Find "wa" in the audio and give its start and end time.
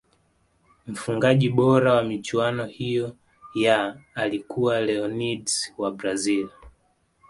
1.93-2.03, 5.77-5.91